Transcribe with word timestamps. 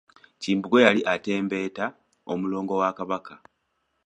Kimbugwe 0.41 0.79
yali 0.87 1.01
atembeeta 1.13 1.85
omulongo 2.31 2.73
wa 2.81 2.89
kabaka. 2.97 3.35